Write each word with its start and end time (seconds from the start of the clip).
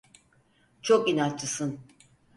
Çok 0.81 1.07
inatçısın. 1.09 1.79